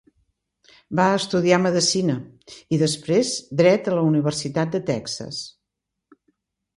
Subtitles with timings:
[0.99, 2.15] Va estudiar medicina,
[2.75, 5.43] i després dret a la Universitat de Texas.